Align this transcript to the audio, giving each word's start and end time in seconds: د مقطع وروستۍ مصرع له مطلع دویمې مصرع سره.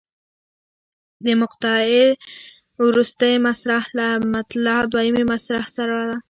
د 1.25 1.27
مقطع 1.41 1.77
وروستۍ 2.85 3.33
مصرع 3.45 3.81
له 3.97 4.07
مطلع 4.33 4.77
دویمې 4.91 5.23
مصرع 5.31 5.65
سره. 5.77 5.97